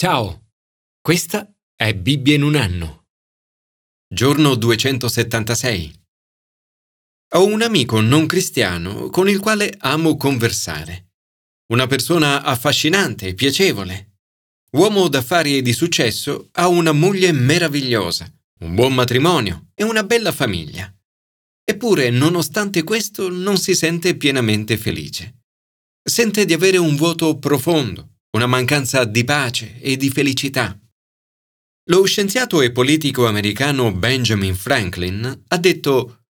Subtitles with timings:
[0.00, 0.52] Ciao,
[1.00, 3.06] questa è Bibbia in un anno.
[4.06, 5.92] Giorno 276.
[7.34, 11.14] Ho un amico non cristiano con il quale amo conversare.
[11.72, 14.20] Una persona affascinante e piacevole.
[14.74, 20.30] Uomo d'affari e di successo, ha una moglie meravigliosa, un buon matrimonio e una bella
[20.30, 20.96] famiglia.
[21.64, 25.40] Eppure, nonostante questo, non si sente pienamente felice.
[26.00, 30.78] Sente di avere un vuoto profondo, una mancanza di pace e di felicità.
[31.90, 36.24] Lo scienziato e politico americano Benjamin Franklin ha detto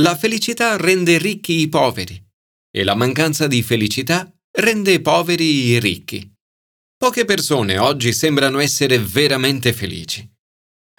[0.00, 2.22] La felicità rende ricchi i poveri
[2.70, 6.32] e la mancanza di felicità rende poveri i ricchi.
[6.96, 10.28] Poche persone oggi sembrano essere veramente felici.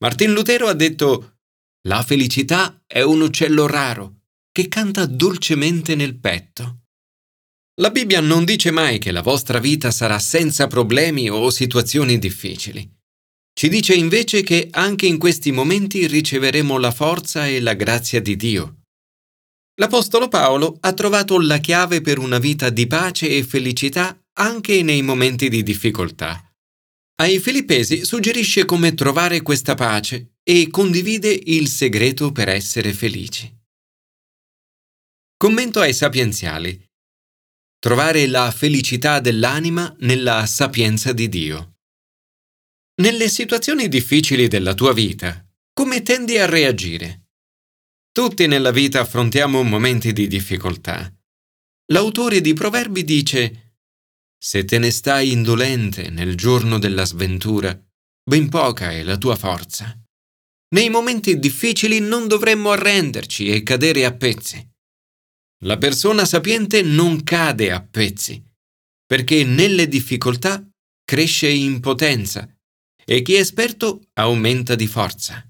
[0.00, 1.38] Martin Lutero ha detto
[1.88, 4.20] La felicità è un uccello raro
[4.52, 6.87] che canta dolcemente nel petto.
[7.80, 12.88] La Bibbia non dice mai che la vostra vita sarà senza problemi o situazioni difficili.
[13.52, 18.34] Ci dice invece che anche in questi momenti riceveremo la forza e la grazia di
[18.34, 18.80] Dio.
[19.80, 25.02] L'Apostolo Paolo ha trovato la chiave per una vita di pace e felicità anche nei
[25.02, 26.52] momenti di difficoltà.
[27.20, 33.56] Ai Filippesi suggerisce come trovare questa pace e condivide il segreto per essere felici.
[35.36, 36.87] Commento ai sapienziali.
[37.80, 41.76] Trovare la felicità dell'anima nella sapienza di Dio.
[43.00, 47.28] Nelle situazioni difficili della tua vita, come tendi a reagire?
[48.10, 51.08] Tutti nella vita affrontiamo momenti di difficoltà.
[51.92, 53.76] L'autore di Proverbi dice
[54.36, 57.80] Se te ne stai indolente nel giorno della sventura,
[58.28, 59.96] ben poca è la tua forza.
[60.74, 64.67] Nei momenti difficili non dovremmo arrenderci e cadere a pezzi.
[65.64, 68.40] La persona sapiente non cade a pezzi,
[69.04, 70.64] perché nelle difficoltà
[71.04, 72.48] cresce in potenza
[73.04, 75.42] e chi è esperto aumenta di forza.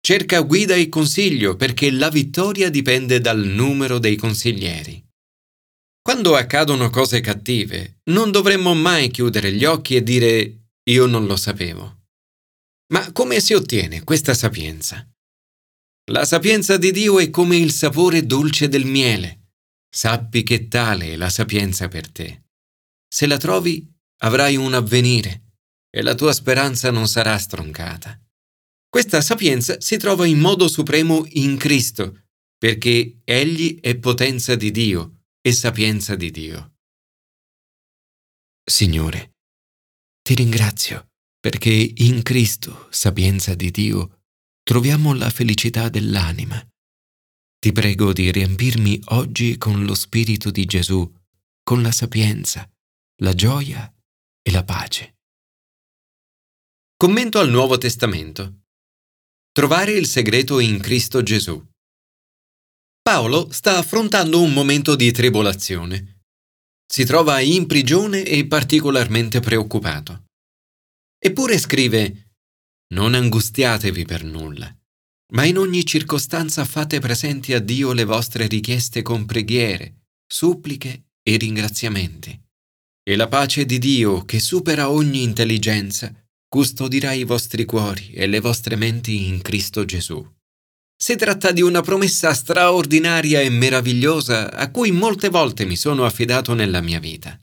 [0.00, 5.04] Cerca guida e consiglio perché la vittoria dipende dal numero dei consiglieri.
[6.00, 11.36] Quando accadono cose cattive, non dovremmo mai chiudere gli occhi e dire io non lo
[11.36, 12.04] sapevo.
[12.92, 15.06] Ma come si ottiene questa sapienza?
[16.12, 19.45] La sapienza di Dio è come il sapore dolce del miele.
[19.96, 22.48] Sappi che tale è la sapienza per te.
[23.08, 23.90] Se la trovi,
[24.24, 25.54] avrai un avvenire
[25.88, 28.20] e la tua speranza non sarà stroncata.
[28.90, 32.26] Questa sapienza si trova in modo supremo in Cristo,
[32.58, 36.74] perché Egli è potenza di Dio e sapienza di Dio.
[38.62, 39.36] Signore,
[40.20, 41.08] ti ringrazio
[41.40, 44.24] perché in Cristo, sapienza di Dio,
[44.62, 46.62] troviamo la felicità dell'anima.
[47.66, 51.12] Ti prego di riempirmi oggi con lo Spirito di Gesù,
[51.64, 52.64] con la sapienza,
[53.22, 53.92] la gioia
[54.40, 55.16] e la pace.
[56.96, 58.60] Commento al Nuovo Testamento.
[59.50, 61.60] Trovare il segreto in Cristo Gesù.
[63.02, 66.20] Paolo sta affrontando un momento di tribolazione.
[66.86, 70.26] Si trova in prigione e particolarmente preoccupato.
[71.18, 72.28] Eppure scrive
[72.94, 74.72] non angustiatevi per nulla,
[75.32, 81.36] ma in ogni circostanza fate presenti a Dio le vostre richieste con preghiere, suppliche e
[81.36, 82.40] ringraziamenti.
[83.02, 86.12] E la pace di Dio, che supera ogni intelligenza,
[86.48, 90.24] custodirà i vostri cuori e le vostre menti in Cristo Gesù.
[90.98, 96.54] Si tratta di una promessa straordinaria e meravigliosa a cui molte volte mi sono affidato
[96.54, 97.38] nella mia vita.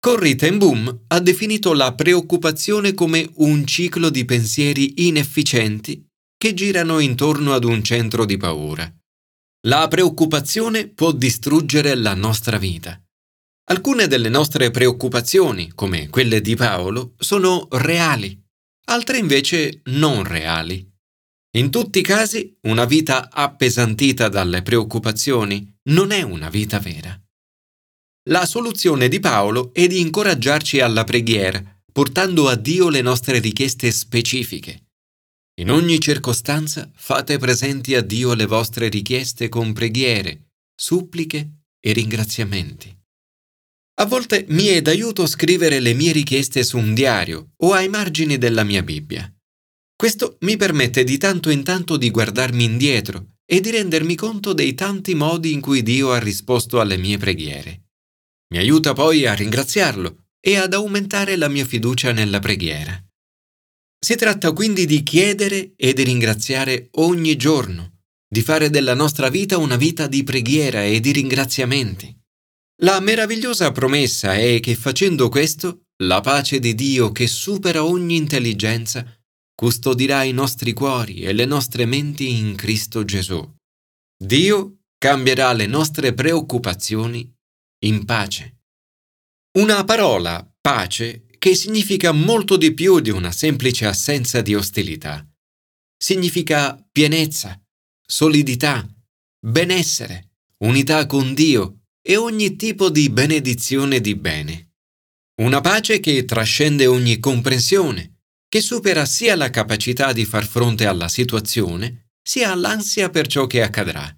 [0.00, 6.07] Corrie ten Boom ha definito la preoccupazione come un ciclo di pensieri inefficienti
[6.38, 8.90] che girano intorno ad un centro di paura.
[9.66, 12.98] La preoccupazione può distruggere la nostra vita.
[13.70, 18.40] Alcune delle nostre preoccupazioni, come quelle di Paolo, sono reali,
[18.84, 20.88] altre invece non reali.
[21.56, 27.20] In tutti i casi, una vita appesantita dalle preoccupazioni non è una vita vera.
[28.30, 33.90] La soluzione di Paolo è di incoraggiarci alla preghiera, portando a Dio le nostre richieste
[33.90, 34.87] specifiche.
[35.58, 42.96] In ogni circostanza fate presenti a Dio le vostre richieste con preghiere, suppliche e ringraziamenti.
[44.00, 48.38] A volte mi è d'aiuto scrivere le mie richieste su un diario o ai margini
[48.38, 49.28] della mia Bibbia.
[49.96, 54.74] Questo mi permette di tanto in tanto di guardarmi indietro e di rendermi conto dei
[54.74, 57.88] tanti modi in cui Dio ha risposto alle mie preghiere.
[58.52, 63.02] Mi aiuta poi a ringraziarlo e ad aumentare la mia fiducia nella preghiera.
[64.00, 69.58] Si tratta quindi di chiedere e di ringraziare ogni giorno, di fare della nostra vita
[69.58, 72.16] una vita di preghiera e di ringraziamenti.
[72.82, 79.04] La meravigliosa promessa è che facendo questo la pace di Dio che supera ogni intelligenza
[79.52, 83.42] custodirà i nostri cuori e le nostre menti in Cristo Gesù.
[84.16, 87.28] Dio cambierà le nostre preoccupazioni
[87.84, 88.60] in pace.
[89.58, 95.26] Una parola, pace, che significa molto di più di una semplice assenza di ostilità.
[95.96, 97.60] Significa pienezza,
[98.04, 98.86] solidità,
[99.40, 100.30] benessere,
[100.64, 104.72] unità con Dio e ogni tipo di benedizione di bene.
[105.42, 111.08] Una pace che trascende ogni comprensione, che supera sia la capacità di far fronte alla
[111.08, 114.12] situazione, sia l'ansia per ciò che accadrà.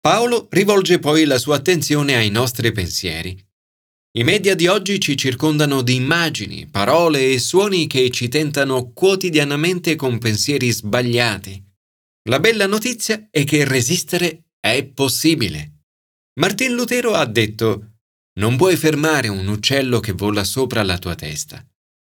[0.00, 3.45] Paolo rivolge poi la sua attenzione ai nostri pensieri.
[4.16, 9.94] I media di oggi ci circondano di immagini, parole e suoni che ci tentano quotidianamente
[9.94, 11.62] con pensieri sbagliati.
[12.30, 15.82] La bella notizia è che resistere è possibile.
[16.40, 17.96] Martin Lutero ha detto
[18.38, 21.62] non puoi fermare un uccello che vola sopra la tua testa,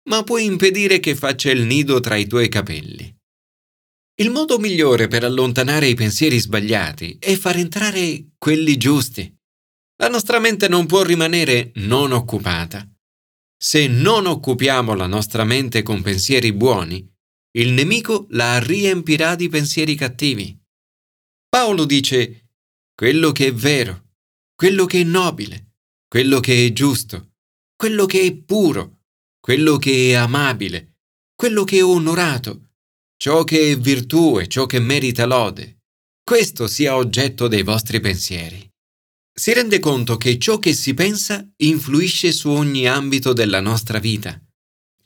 [0.09, 3.13] ma puoi impedire che faccia il nido tra i tuoi capelli.
[4.21, 9.37] Il modo migliore per allontanare i pensieri sbagliati è far entrare quelli giusti.
[10.01, 12.89] La nostra mente non può rimanere non occupata.
[13.61, 17.05] Se non occupiamo la nostra mente con pensieri buoni,
[17.57, 20.57] il nemico la riempirà di pensieri cattivi.
[21.49, 22.51] Paolo dice,
[22.95, 24.11] quello che è vero,
[24.55, 25.73] quello che è nobile,
[26.07, 27.33] quello che è giusto,
[27.75, 29.01] quello che è puro,
[29.41, 30.99] quello che è amabile,
[31.35, 32.75] quello che è onorato,
[33.17, 35.81] ciò che è virtù e ciò che merita lode,
[36.23, 38.68] questo sia oggetto dei vostri pensieri.
[39.39, 44.41] Si rende conto che ciò che si pensa influisce su ogni ambito della nostra vita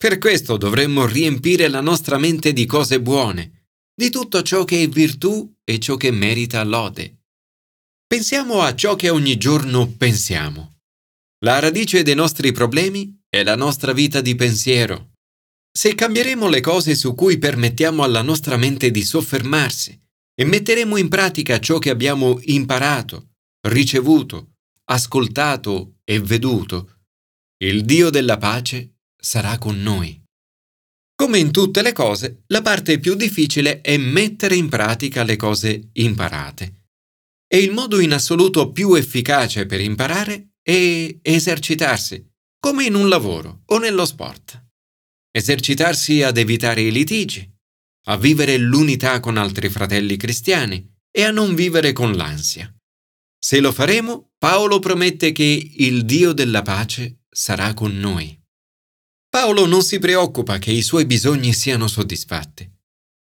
[0.02, 4.88] per questo dovremmo riempire la nostra mente di cose buone, di tutto ciò che è
[4.88, 7.18] virtù e ciò che merita lode.
[8.04, 10.78] Pensiamo a ciò che ogni giorno pensiamo.
[11.44, 15.12] La radice dei nostri problemi è la nostra vita di pensiero.
[15.70, 19.96] Se cambieremo le cose su cui permettiamo alla nostra mente di soffermarsi
[20.34, 23.31] e metteremo in pratica ciò che abbiamo imparato,
[23.68, 27.00] ricevuto, ascoltato e veduto,
[27.62, 30.20] il Dio della pace sarà con noi.
[31.14, 35.90] Come in tutte le cose, la parte più difficile è mettere in pratica le cose
[35.92, 36.88] imparate.
[37.46, 42.28] E il modo in assoluto più efficace per imparare è esercitarsi,
[42.58, 44.60] come in un lavoro o nello sport.
[45.30, 47.48] Esercitarsi ad evitare i litigi,
[48.06, 52.74] a vivere l'unità con altri fratelli cristiani e a non vivere con l'ansia.
[53.44, 58.40] Se lo faremo, Paolo promette che il Dio della pace sarà con noi.
[59.28, 62.70] Paolo non si preoccupa che i suoi bisogni siano soddisfatti.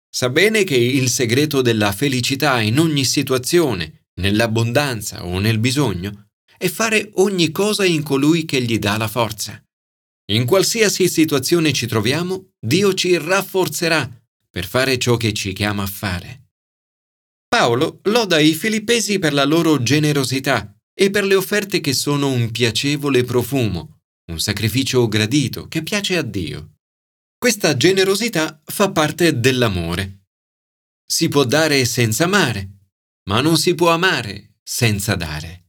[0.08, 6.68] Sa bene che il segreto della felicità in ogni situazione, nell'abbondanza o nel bisogno, è
[6.68, 9.60] fare ogni cosa in colui che gli dà la forza.
[10.26, 14.08] In qualsiasi situazione ci troviamo, Dio ci rafforzerà
[14.48, 16.43] per fare ciò che ci chiama a fare.
[17.56, 22.50] Paolo loda i filippesi per la loro generosità e per le offerte che sono un
[22.50, 24.00] piacevole profumo,
[24.32, 26.78] un sacrificio gradito che piace a Dio.
[27.38, 30.24] Questa generosità fa parte dell'amore.
[31.06, 32.88] Si può dare senza amare,
[33.28, 35.68] ma non si può amare senza dare.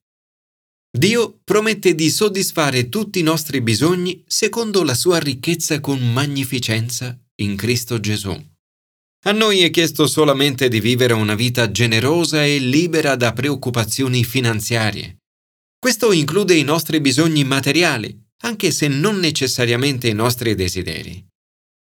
[0.89, 7.55] Dio promette di soddisfare tutti i nostri bisogni secondo la sua ricchezza con magnificenza in
[7.55, 8.54] Cristo Gesù.
[9.27, 15.17] A noi è chiesto solamente di vivere una vita generosa e libera da preoccupazioni finanziarie.
[15.79, 21.25] Questo include i nostri bisogni materiali, anche se non necessariamente i nostri desideri.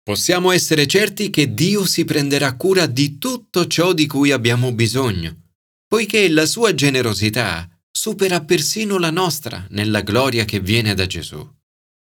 [0.01, 5.51] Possiamo essere certi che Dio si prenderà cura di tutto ciò di cui abbiamo bisogno,
[5.87, 11.47] poiché la sua generosità supera persino la nostra nella gloria che viene da Gesù.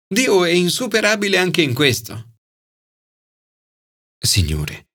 [0.08, 2.36] Dio è insuperabile anche in questo.
[4.20, 4.93] Signore,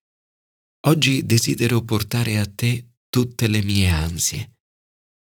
[0.86, 4.56] oggi desidero portare a te tutte le mie ansie.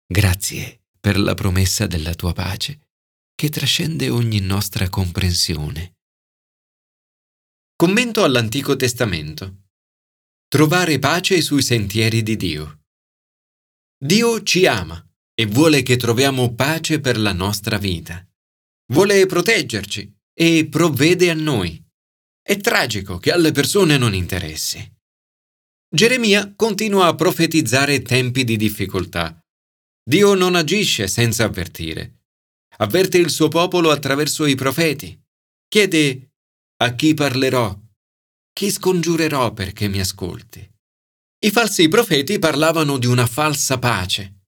[0.06, 2.80] Grazie per la promessa della tua pace
[3.36, 5.96] che trascende ogni nostra comprensione.
[7.76, 9.64] Commento all'Antico Testamento.
[10.48, 12.84] Trovare pace sui sentieri di Dio.
[13.98, 18.26] Dio ci ama e vuole che troviamo pace per la nostra vita.
[18.94, 21.84] Vuole proteggerci e provvede a noi.
[22.42, 24.93] È tragico che alle persone non interessi.
[25.94, 29.40] Geremia continua a profetizzare tempi di difficoltà.
[30.04, 32.24] Dio non agisce senza avvertire
[32.78, 35.20] avverte il suo popolo attraverso i profeti.
[35.68, 36.32] Chiede
[36.78, 37.78] a chi parlerò,
[38.52, 40.68] chi scongiurerò perché mi ascolti.
[41.40, 44.46] I falsi profeti parlavano di una falsa pace.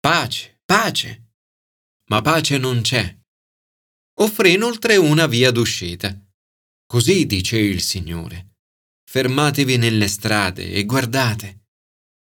[0.00, 1.30] Pace, pace.
[2.10, 3.20] Ma pace non c'è.
[4.20, 6.14] offre inoltre una via d'uscita.
[6.86, 8.51] Così dice il Signore.
[9.12, 11.66] Fermatevi nelle strade e guardate.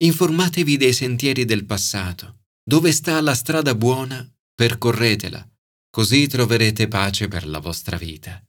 [0.03, 2.41] Informatevi dei sentieri del passato.
[2.63, 5.43] Dove sta la strada buona, percorretela,
[5.89, 8.39] così troverete pace per la vostra vita.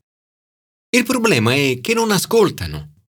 [0.95, 3.07] Il problema è che non ascoltano.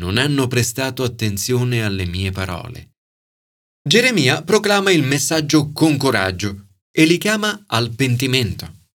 [0.00, 2.96] Non hanno prestato attenzione alle mie parole.
[3.88, 8.88] Geremia proclama il messaggio con coraggio e li chiama al pentimento.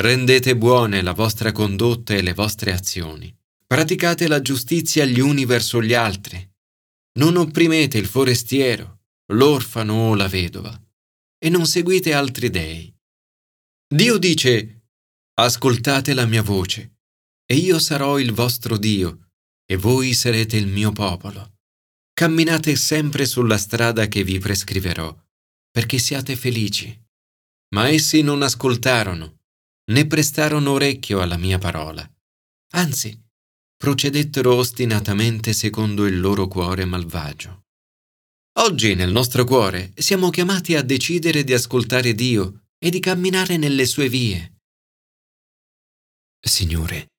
[0.00, 3.36] Rendete buone la vostra condotta e le vostre azioni.
[3.68, 6.36] Praticate la giustizia gli uni verso gli altri.
[7.18, 10.74] Non opprimete il forestiero, l'orfano o la vedova,
[11.38, 12.92] e non seguite altri dei.
[13.86, 14.86] Dio dice,
[15.34, 17.00] ascoltate la mia voce,
[17.44, 19.28] e io sarò il vostro Dio,
[19.70, 21.58] e voi sarete il mio popolo.
[22.14, 25.14] Camminate sempre sulla strada che vi prescriverò,
[25.70, 26.98] perché siate felici.
[27.74, 29.36] Ma essi non ascoltarono
[29.88, 32.08] né prestarono orecchio alla mia parola.
[32.72, 33.18] Anzi,
[33.78, 37.62] procedettero ostinatamente secondo il loro cuore malvagio.
[38.58, 43.86] Oggi nel nostro cuore siamo chiamati a decidere di ascoltare Dio e di camminare nelle
[43.86, 44.56] sue vie.
[46.40, 47.12] Signore,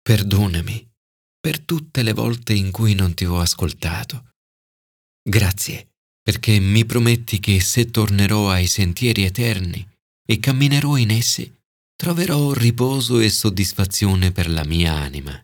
[0.00, 0.90] perdonami
[1.38, 4.30] per tutte le volte in cui non ti ho ascoltato.
[5.22, 5.90] Grazie
[6.24, 9.86] perché mi prometti che se tornerò ai sentieri eterni
[10.26, 11.54] e camminerò in essi,
[11.94, 15.38] troverò riposo e soddisfazione per la mia anima.